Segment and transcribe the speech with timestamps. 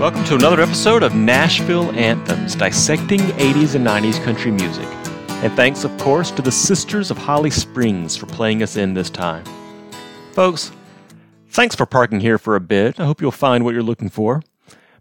[0.00, 4.86] Welcome to another episode of Nashville Anthems, dissecting 80s and 90s country music.
[5.44, 9.10] And thanks, of course, to the Sisters of Holly Springs for playing us in this
[9.10, 9.44] time.
[10.32, 10.72] Folks,
[11.50, 12.98] thanks for parking here for a bit.
[12.98, 14.42] I hope you'll find what you're looking for.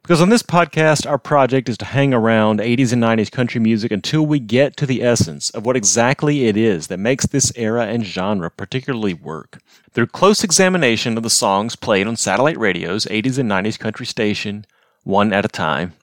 [0.02, 3.94] Because on this podcast, our project is to hang around 80s and 90s country music
[3.94, 7.86] until we get to the essence of what exactly it is that makes this era
[7.86, 9.62] and genre particularly work.
[9.94, 14.66] Through close examination of the songs played on satellite radio's 80s and 90s country station,
[15.04, 15.94] one at a time.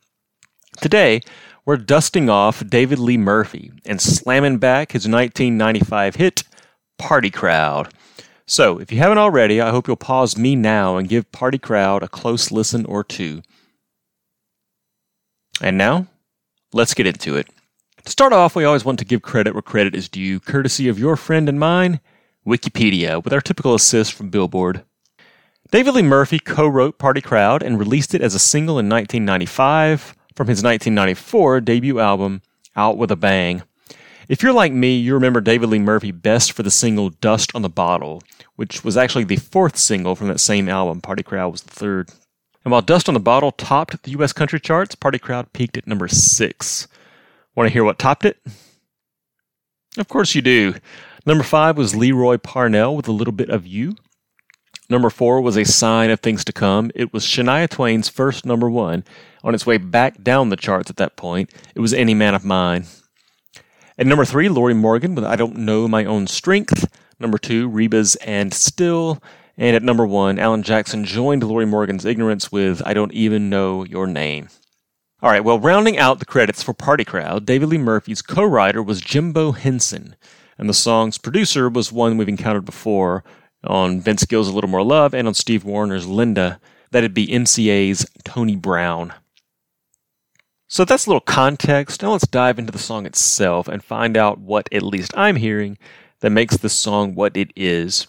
[0.81, 1.21] Today,
[1.65, 6.45] we're dusting off David Lee Murphy and slamming back his 1995 hit,
[6.99, 7.93] Party Crowd.
[8.47, 12.05] So, if you haven't already, I hope you'll pause me now and give Party Crowd
[12.05, 13.43] a close listen or two.
[15.61, 16.07] And now,
[16.73, 17.49] let's get into it.
[18.05, 21.01] To start off, we always want to give credit where credit is due, courtesy of
[21.01, 21.99] your friend and mine,
[22.47, 24.85] Wikipedia, with our typical assist from Billboard.
[25.71, 30.15] David Lee Murphy co wrote Party Crowd and released it as a single in 1995
[30.37, 32.43] from his 1994 debut album,
[32.77, 33.63] Out with a Bang.
[34.29, 37.63] If you're like me, you remember David Lee Murphy best for the single Dust on
[37.63, 38.23] the Bottle,
[38.55, 41.01] which was actually the fourth single from that same album.
[41.01, 42.11] Party Crowd was the third.
[42.65, 44.33] And while Dust on the Bottle topped the U.S.
[44.33, 46.87] country charts, Party Crowd peaked at number six.
[47.57, 48.39] Want to hear what topped it?
[49.99, 50.75] Of course you do.
[51.25, 53.97] Number five was Lee Roy Parnell with a little bit of you.
[54.89, 56.93] Number four was a sign of things to come.
[56.95, 59.05] It was Shania Twain's first number one.
[59.43, 62.45] On its way back down the charts at that point, it was Any Man of
[62.45, 62.87] Mine.
[63.99, 66.87] At number three, Lorrie Morgan with I Don't Know My Own Strength.
[67.19, 69.23] Number two, Reba's And Still.
[69.57, 73.85] And at number one, Alan Jackson joined Lorrie Morgan's ignorance with I Don't Even Know
[73.85, 74.51] Your Name.
[75.23, 78.83] All right, well, rounding out the credits for Party Crowd, David Lee Murphy's co writer
[78.83, 80.15] was Jimbo Hinson,
[80.59, 83.25] and the song's producer was one we've encountered before
[83.67, 86.59] on Vince Gill's A Little More Love and on Steve Wariner's Lynda.
[86.91, 89.13] That'd be MCA's Tony Brown.
[90.69, 92.03] So that's a little context.
[92.03, 95.79] Now let's dive into the song itself and find out what, at least I'm hearing,
[96.21, 98.07] that makes this song what it is.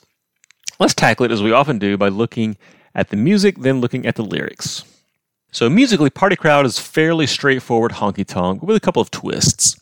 [0.79, 2.57] Let's tackle it as we often do by looking
[2.95, 4.83] at the music, then looking at the lyrics.
[5.51, 9.79] So, musically, Party Crowd is fairly straightforward honky tonk with a couple of twists.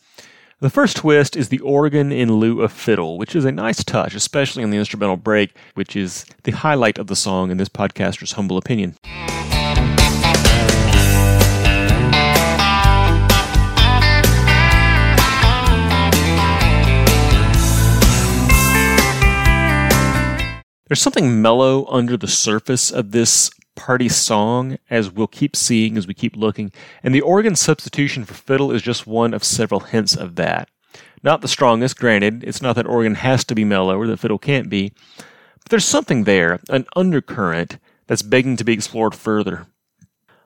[0.58, 4.14] The first twist is the organ in lieu of fiddle, which is a nice touch,
[4.14, 8.32] especially in the instrumental break, which is the highlight of the song in this podcaster's
[8.32, 8.96] humble opinion.
[20.88, 26.06] There's something mellow under the surface of this party song, as we'll keep seeing as
[26.06, 26.72] we keep looking,
[27.02, 30.68] and the organ substitution for fiddle is just one of several hints of that.
[31.22, 34.38] Not the strongest, granted, it's not that organ has to be mellow or that fiddle
[34.38, 39.66] can't be, but there's something there, an undercurrent, that's begging to be explored further.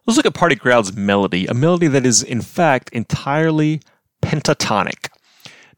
[0.07, 3.81] Let's look at Party Crowd's melody, a melody that is in fact entirely
[4.23, 5.09] pentatonic.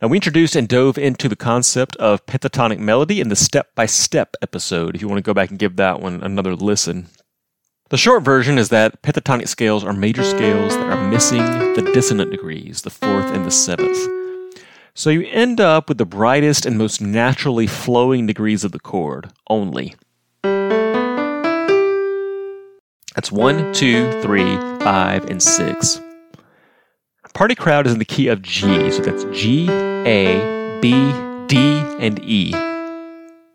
[0.00, 3.86] Now, we introduced and dove into the concept of pentatonic melody in the step by
[3.86, 7.08] step episode, if you want to go back and give that one another listen.
[7.92, 11.44] The short version is that pentatonic scales are major scales that are missing
[11.74, 13.98] the dissonant degrees, the fourth and the seventh.
[14.94, 19.30] So you end up with the brightest and most naturally flowing degrees of the chord
[19.50, 19.94] only.
[23.14, 26.00] That's one, two, three, five, and six.
[27.34, 31.12] Party Crowd is in the key of G, so that's G, A, B,
[31.46, 31.58] D,
[31.98, 32.71] and E.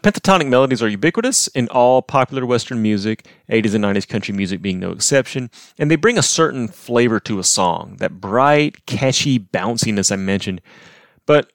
[0.08, 4.80] Pentatonic melodies are ubiquitous in all popular Western music, 80s and 90s country music being
[4.80, 10.10] no exception, and they bring a certain flavor to a song, that bright, catchy bounciness
[10.10, 10.62] I mentioned.
[11.26, 11.52] But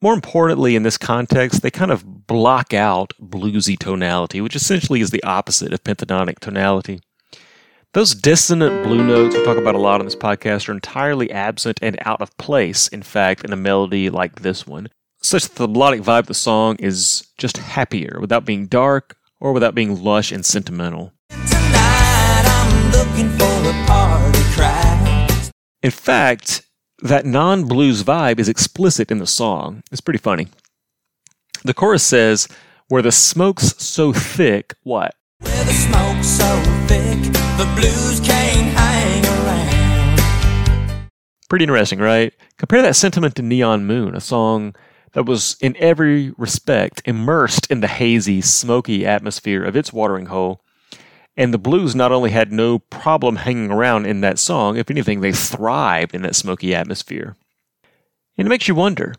[0.00, 5.10] more importantly, in this context, they kind of block out bluesy tonality, which essentially is
[5.10, 7.00] the opposite of pentatonic tonality.
[7.92, 11.80] Those dissonant blue notes we talk about a lot on this podcast are entirely absent
[11.82, 14.88] and out of place, in fact, in a melody like this one,
[15.26, 19.52] such that the melodic vibe of the song is just happier without being dark or
[19.52, 21.12] without being lush and sentimental.
[25.82, 26.62] In fact,
[27.02, 29.82] that non blues vibe is explicit in the song.
[29.92, 30.48] It's pretty funny.
[31.64, 32.48] The chorus says,
[32.88, 35.14] Where the smoke's so thick, what?
[35.40, 37.20] Where the smoke's so thick,
[37.58, 40.18] the blues can't hang around.
[41.48, 42.32] Pretty interesting, right?
[42.58, 44.74] Compare that sentiment to Neon Moon, a song
[45.12, 50.60] that was in every respect immersed in the hazy, smoky atmosphere of its watering hole.
[51.36, 55.20] And the blues not only had no problem hanging around in that song, if anything,
[55.20, 57.36] they thrived in that smoky atmosphere.
[58.38, 59.14] And it makes you wonder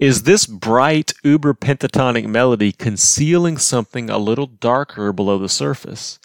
[0.00, 6.18] is this bright, uber pentatonic melody concealing something a little darker below the surface?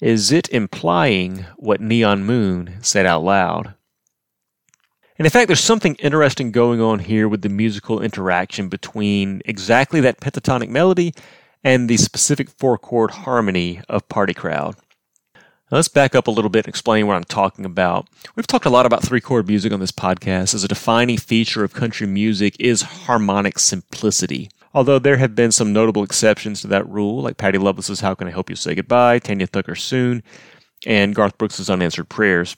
[0.00, 3.74] Is it implying what Neon Moon said out loud?
[5.20, 10.00] And in fact, there's something interesting going on here with the musical interaction between exactly
[10.00, 11.12] that pentatonic melody
[11.62, 14.76] and the specific four chord harmony of Party Crowd.
[15.34, 18.08] Now let's back up a little bit and explain what I'm talking about.
[18.34, 21.64] We've talked a lot about three chord music on this podcast as a defining feature
[21.64, 24.48] of country music is harmonic simplicity.
[24.72, 28.26] Although there have been some notable exceptions to that rule, like Patty Loveless's How Can
[28.26, 30.22] I Help You Say Goodbye, Tanya Tucker Soon,
[30.86, 32.56] and Garth Brooks' Unanswered Prayers.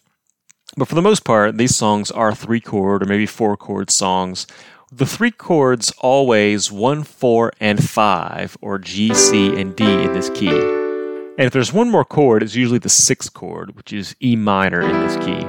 [0.77, 4.47] But for the most part, these songs are three chord or maybe four chord songs.
[4.91, 10.31] The three chords always 1, 4, and 5, or G, C, and D in this
[10.31, 10.49] key.
[10.49, 14.83] And if there's one more chord, it's usually the sixth chord, which is E minor
[14.83, 15.47] in this key.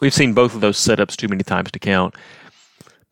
[0.00, 2.14] We've seen both of those setups too many times to count.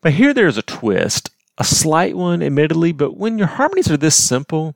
[0.01, 4.21] But here there's a twist, a slight one, admittedly, but when your harmonies are this
[4.21, 4.75] simple,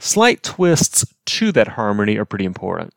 [0.00, 2.92] slight twists to that harmony are pretty important.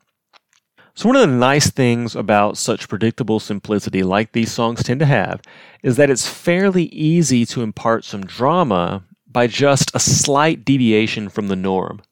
[0.98, 5.06] So, one of the nice things about such predictable simplicity, like these songs tend to
[5.06, 5.40] have,
[5.80, 11.46] is that it's fairly easy to impart some drama by just a slight deviation from
[11.46, 12.02] the norm.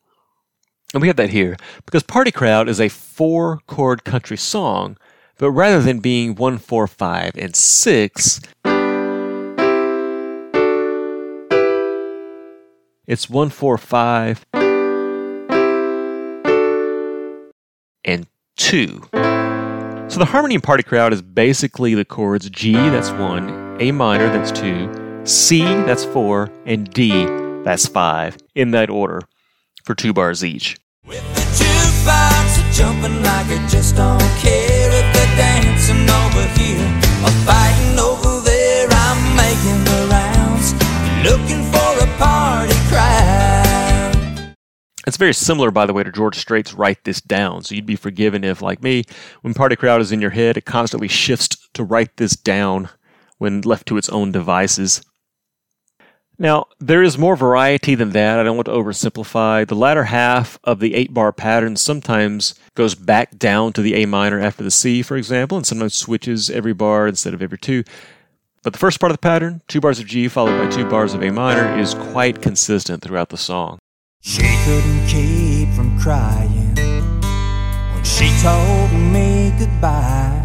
[0.94, 4.98] And we have that here because Party Crowd is a four chord country song,
[5.36, 8.40] but rather than being one, four, five, and six,
[13.08, 14.46] it's one, four, five,
[18.04, 19.08] and 2.
[20.08, 24.28] So the harmony in Party Crowd is basically the chords G, that's 1, A minor,
[24.28, 27.26] that's 2, C, that's 4, and D,
[27.64, 29.20] that's 5, in that order,
[29.84, 30.76] for two bars each.
[31.04, 36.86] With the jukebox jumping like just don't care if they're dancing over here
[37.24, 38.35] or fighting over
[45.06, 47.62] It's very similar, by the way, to George Strait's Write This Down.
[47.62, 49.04] So you'd be forgiven if, like me,
[49.42, 52.88] when Party Crowd is in your head, it constantly shifts to write this down
[53.38, 55.02] when left to its own devices.
[56.38, 58.38] Now, there is more variety than that.
[58.38, 59.66] I don't want to oversimplify.
[59.66, 64.06] The latter half of the eight bar pattern sometimes goes back down to the A
[64.06, 67.84] minor after the C, for example, and sometimes switches every bar instead of every two.
[68.64, 71.14] But the first part of the pattern, two bars of G followed by two bars
[71.14, 73.78] of A minor, is quite consistent throughout the song.
[74.28, 76.74] She couldn't keep from crying
[77.94, 80.42] when she told me goodbye.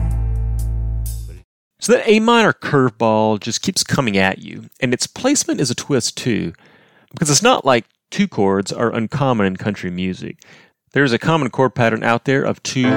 [1.79, 5.75] So that A minor curveball just keeps coming at you, and its placement is a
[5.75, 6.53] twist too,
[7.09, 10.43] because it's not like two chords are uncommon in country music.
[10.93, 12.91] There's a common chord pattern out there of two,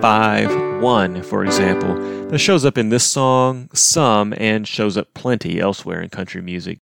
[0.00, 1.96] five, one, for example,
[2.28, 6.78] that shows up in this song some and shows up plenty elsewhere in country music.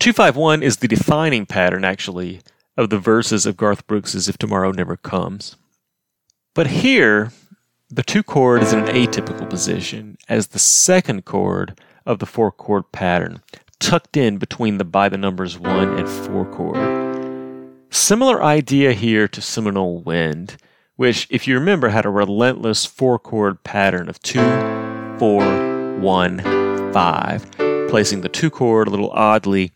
[0.00, 2.40] 251 is the defining pattern, actually,
[2.76, 5.56] of the verses of Garth Brooks' If Tomorrow Never Comes.
[6.54, 7.32] But here,
[7.90, 12.50] the two chord is in an atypical position as the second chord of the four
[12.50, 13.40] chord pattern,
[13.78, 17.04] tucked in between the by the numbers one and four chord.
[17.90, 20.56] Similar idea here to Seminole Wind,
[20.96, 24.40] which, if you remember, had a relentless four chord pattern of two,
[25.18, 25.44] four,
[26.00, 26.40] one,
[26.92, 27.48] five,
[27.88, 29.72] placing the two chord a little oddly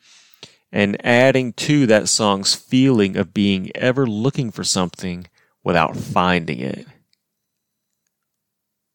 [0.71, 5.27] and adding to that song's feeling of being ever looking for something
[5.65, 6.87] without finding it.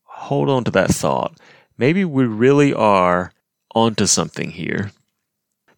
[0.03, 1.37] Hold on to that thought.
[1.77, 3.31] Maybe we really are
[3.75, 4.91] onto something here.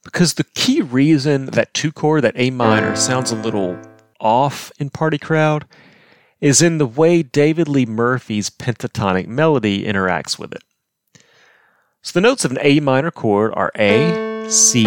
[0.03, 3.79] Because the key reason that two chord, that A minor, sounds a little
[4.19, 5.65] off in Party Crowd
[6.39, 10.63] is in the way David Lee Murphy's pentatonic melody interacts with it.
[12.03, 14.83] So the notes of an A minor chord are A, C,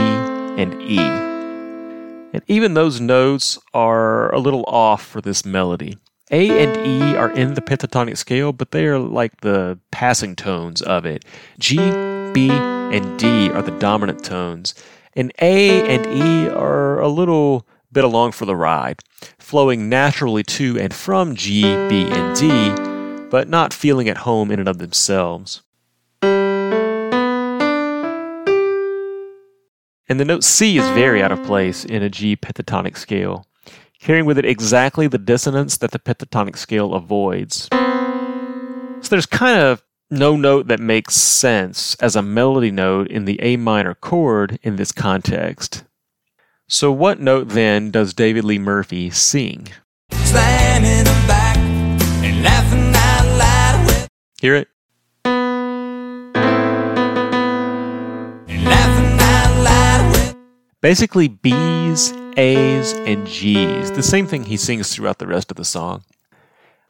[0.58, 0.98] and E.
[0.98, 5.96] And even those notes are a little off for this melody.
[6.30, 10.82] A and E are in the pentatonic scale, but they are like the passing tones
[10.82, 11.24] of it.
[11.58, 11.76] G,
[12.32, 14.74] B, and D are the dominant tones,
[15.14, 19.00] and A and E are a little bit along for the ride,
[19.38, 24.58] flowing naturally to and from G, B, and D, but not feeling at home in
[24.58, 25.62] and of themselves.
[30.08, 33.46] And the note C is very out of place in a G pentatonic scale,
[34.00, 37.68] carrying with it exactly the dissonance that the pentatonic scale avoids.
[37.70, 43.38] So there's kind of no note that makes sense as a melody note in the
[43.42, 45.84] A minor chord in this context.
[46.68, 49.68] So, what note then does David Lee Murphy sing?
[54.40, 54.68] Hear it?
[60.80, 63.90] Basically, B's, A's, and G's.
[63.90, 66.04] The same thing he sings throughout the rest of the song.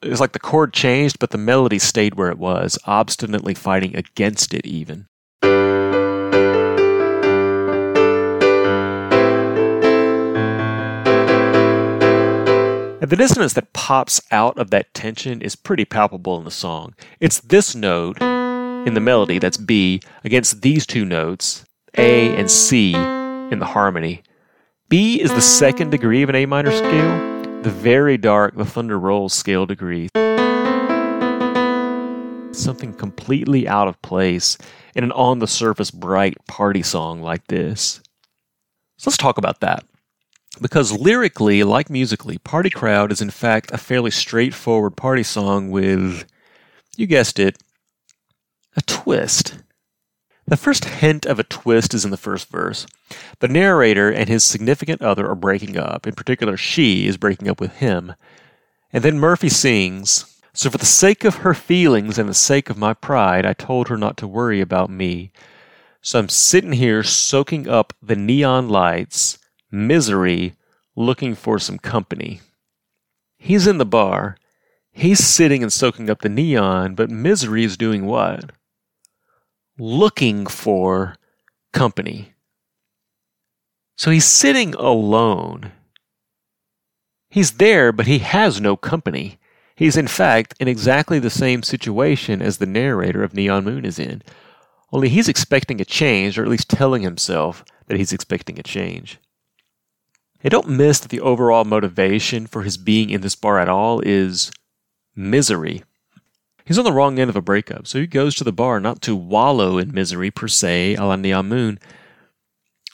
[0.02, 4.52] It's like the chord changed, but the melody stayed where it was, obstinately fighting against
[4.52, 5.06] it, even.
[13.00, 16.94] And the dissonance that pops out of that tension is pretty palpable in the song.
[17.20, 21.64] It's this note in the melody, that's B, against these two notes,
[21.96, 22.94] A and C,
[23.50, 24.22] in the harmony.
[24.88, 28.98] B is the second degree of an A minor scale, the very dark, the thunder
[28.98, 30.08] rolls scale degree.
[32.52, 34.58] Something completely out of place
[34.94, 38.00] in an on the surface bright party song like this.
[38.96, 39.84] So let's talk about that.
[40.60, 46.24] Because lyrically, like musically, Party Crowd is in fact a fairly straightforward party song with,
[46.96, 47.58] you guessed it,
[48.76, 49.58] a twist.
[50.48, 52.86] The first hint of a twist is in the first verse.
[53.40, 56.06] The narrator and his significant other are breaking up.
[56.06, 58.14] In particular, she is breaking up with him.
[58.90, 62.78] And then Murphy sings, So for the sake of her feelings and the sake of
[62.78, 65.32] my pride, I told her not to worry about me.
[66.00, 69.38] So I'm sitting here soaking up the neon lights
[69.70, 70.54] Misery
[70.96, 72.40] looking for some company.
[73.36, 74.38] He's in the bar.
[74.92, 78.52] He's sitting and soaking up the neon, but Misery is doing what?
[79.78, 81.16] Looking for
[81.72, 82.32] company.
[83.96, 85.72] So he's sitting alone.
[87.30, 89.38] He's there, but he has no company.
[89.76, 93.98] He's, in fact, in exactly the same situation as the narrator of Neon Moon is
[93.98, 94.22] in.
[94.92, 99.18] Only he's expecting a change, or at least telling himself that he's expecting a change.
[100.42, 104.00] I don't miss that the overall motivation for his being in this bar at all
[104.00, 104.50] is
[105.14, 105.84] misery.
[106.68, 109.02] He's on the wrong end of a breakup, so he goes to the bar not
[109.02, 111.72] to wallow in misery per se, a la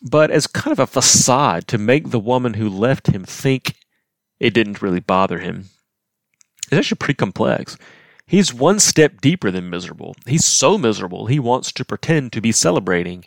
[0.02, 3.75] but as kind of a facade to make the woman who left him think
[4.38, 5.71] it didn't really bother him.
[6.66, 7.76] It's actually pretty complex.
[8.26, 10.16] He's one step deeper than miserable.
[10.26, 13.25] He's so miserable, he wants to pretend to be celebrating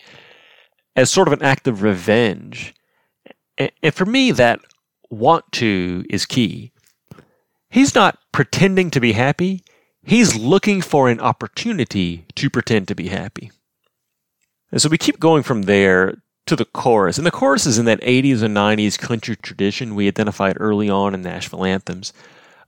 [0.95, 2.73] as sort of an act of revenge
[3.57, 4.59] and for me, that
[5.09, 6.71] want to is key.
[7.69, 9.63] He's not pretending to be happy,
[10.07, 13.51] he's looking for an opportunity to pretend to be happy.
[14.71, 17.17] And so we keep going from there to the chorus.
[17.17, 21.13] And the chorus is in that 80s and 90s country tradition we identified early on
[21.13, 22.13] in Nashville anthems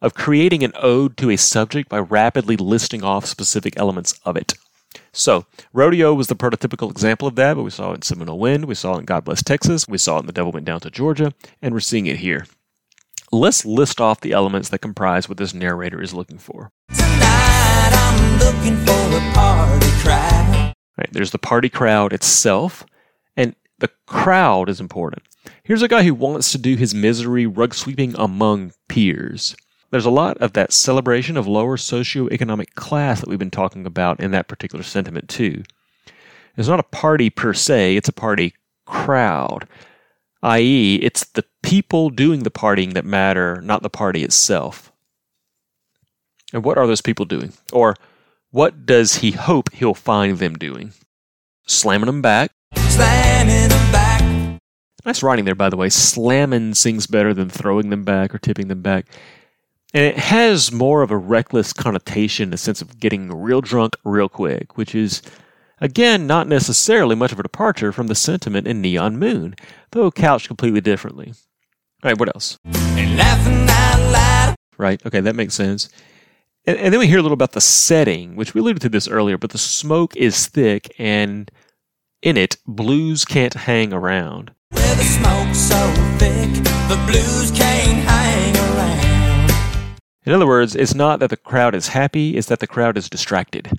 [0.02, 4.54] of creating an ode to a subject by rapidly listing off specific elements of it.
[5.12, 8.66] So, Rodeo was the prototypical example of that, but we saw it in Seminole Wind,
[8.66, 10.80] we saw it in God Bless Texas, we saw it in The Devil Went Down
[10.82, 12.48] to Georgia, and we're seeing it here.
[13.32, 16.72] Let's list off the elements that comprise what this narrator is looking for.
[16.90, 17.29] Tonight
[21.00, 22.86] Right, there's the party crowd itself,
[23.38, 25.24] and the crowd is important.
[25.64, 29.56] Here's a guy who wants to do his misery rug sweeping among peers.
[29.92, 34.20] There's a lot of that celebration of lower socioeconomic class that we've been talking about
[34.20, 35.64] in that particular sentiment, too.
[36.58, 38.54] It's not a party per se, it's a party
[38.86, 39.70] crowd,
[40.44, 44.92] i.e., it's the people doing the partying that matter, not the party itself.
[46.52, 47.54] And what are those people doing?
[47.72, 47.96] Or
[48.52, 50.94] what does he hope he'll find them doing?
[51.68, 52.52] Slamming them back.
[52.76, 54.60] Slamming them back.
[55.06, 55.90] Nice writing there, by the way.
[55.90, 59.06] Slamming sings better than throwing them back or tipping them back.
[59.94, 64.30] And it has more of a reckless connotation, a sense of getting real drunk real
[64.30, 65.22] quick, which is,
[65.80, 69.56] again, not necessarily much of a departure from the sentiment in Neon Moon,
[69.92, 71.34] though couched completely differently.
[72.04, 72.58] All right, what else?
[74.78, 75.90] Right, okay, that makes sense.
[76.70, 79.08] And, and, then we hear a little about the setting, which we alluded to this
[79.08, 81.50] earlier, but the smoke is thick, and
[82.22, 84.52] in it, blues can't hang around.
[84.70, 86.54] Where the smoke's so thick,
[86.88, 90.00] the blues can't hang around.
[90.28, 93.10] In other words, it's not that the crowd is happy, it's that the crowd is
[93.10, 93.72] distracted.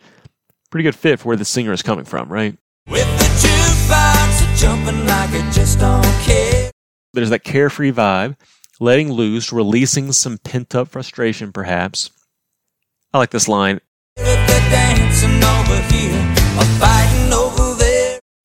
[0.72, 2.58] Pretty good fit for where the singer is coming from, right?
[2.88, 6.72] With the jukebox jumping like it just don't care.
[7.12, 8.36] There's that carefree vibe,
[8.80, 12.10] letting loose, releasing some pent up frustration, perhaps.
[13.12, 13.80] I like this line.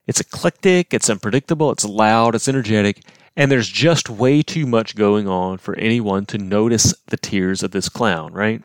[0.08, 3.04] It's eclectic, it's unpredictable, it's loud, it's energetic,
[3.36, 7.70] and there's just way too much going on for anyone to notice the tears of
[7.70, 8.62] this clown, right?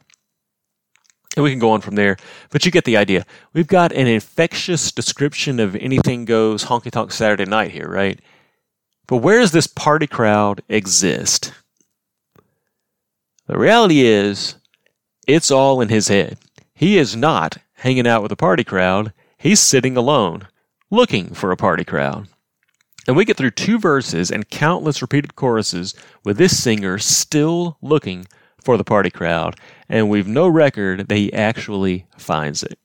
[1.36, 2.18] And we can go on from there,
[2.50, 3.26] but you get the idea.
[3.54, 8.20] We've got an infectious description of anything goes honky tonk Saturday night here, right?
[9.08, 11.54] But where does this party crowd exist?
[13.48, 14.56] The reality is,
[15.28, 16.38] it's all in his head.
[16.74, 20.48] He is not hanging out with a party crowd, he's sitting alone,
[20.90, 22.28] looking for a party crowd.
[23.08, 28.28] And we get through two verses and countless repeated choruses with this singer still looking
[28.64, 29.56] for the party crowd,
[29.90, 32.78] and we've no record that he actually finds it.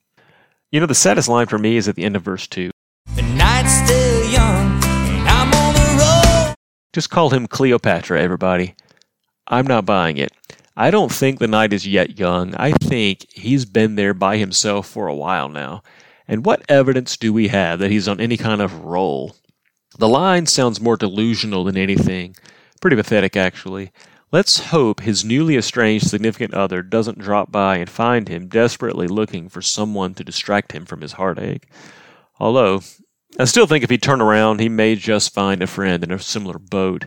[0.71, 2.71] You know, the saddest line for me is at the end of verse 2.
[3.15, 6.55] The night's still young, and I'm on the road.
[6.93, 8.75] Just call him Cleopatra, everybody.
[9.47, 10.31] I'm not buying it.
[10.79, 12.53] I don't think the night is yet young.
[12.53, 15.81] I think he's been there by himself for a while now.
[16.27, 19.35] And what evidence do we have that he's on any kind of roll?
[19.97, 22.35] The line sounds more delusional than anything.
[22.79, 23.91] Pretty pathetic, actually.
[24.31, 29.49] Let's hope his newly estranged significant other doesn't drop by and find him desperately looking
[29.49, 31.67] for someone to distract him from his heartache.
[32.39, 32.81] Although,
[33.39, 36.19] I still think if he turned around, he may just find a friend in a
[36.19, 37.05] similar boat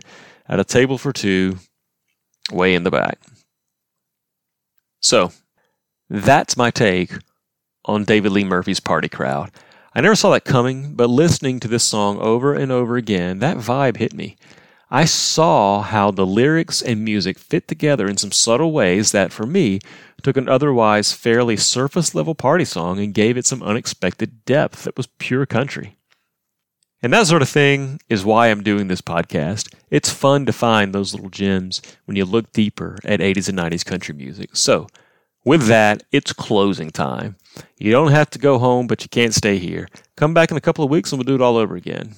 [0.49, 1.59] at a table for two,
[2.51, 3.17] way in the back.
[5.01, 5.31] So,
[6.09, 7.13] that's my take
[7.85, 9.51] on David Lee Murphy's Party Crowd.
[9.93, 13.57] I never saw that coming, but listening to this song over and over again, that
[13.57, 14.37] vibe hit me.
[14.89, 19.45] I saw how the lyrics and music fit together in some subtle ways that, for
[19.45, 19.79] me,
[20.21, 24.97] took an otherwise fairly surface level party song and gave it some unexpected depth that
[24.97, 25.97] was pure country.
[27.03, 29.73] And that sort of thing is why I'm doing this podcast.
[29.89, 33.85] It's fun to find those little gems when you look deeper at 80s and 90s
[33.85, 34.55] country music.
[34.55, 34.87] So,
[35.43, 37.37] with that, it's closing time.
[37.79, 39.87] You don't have to go home, but you can't stay here.
[40.15, 42.15] Come back in a couple of weeks and we'll do it all over again.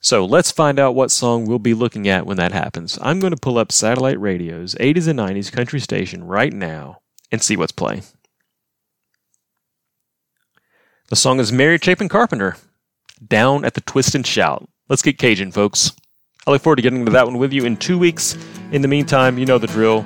[0.00, 2.98] So let's find out what song we'll be looking at when that happens.
[3.00, 7.00] I'm going to pull up Satellite Radio's 80s and 90s country station right now
[7.30, 8.02] and see what's playing.
[11.08, 12.56] The song is Mary Chapin Carpenter,
[13.26, 14.68] Down at the Twist and Shout.
[14.88, 15.92] Let's get Cajun, folks.
[16.46, 18.36] I look forward to getting into that one with you in two weeks.
[18.70, 20.04] In the meantime, you know the drill.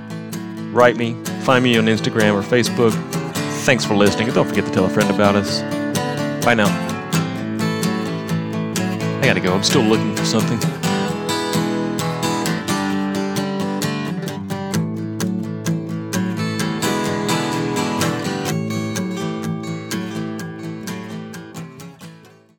[0.73, 2.93] Write me, find me on Instagram or Facebook.
[3.65, 5.62] Thanks for listening, and don't forget to tell a friend about us.
[6.45, 6.69] Bye now.
[9.19, 10.88] I gotta go, I'm still looking for something.